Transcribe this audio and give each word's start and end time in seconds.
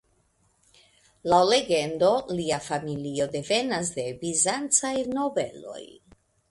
Laŭ 1.33 1.41
legendo 1.49 2.09
lia 2.39 2.59
familio 2.71 3.31
devenas 3.39 3.95
de 4.01 4.11
bizancaj 4.27 4.97
nobeloj. 5.17 5.83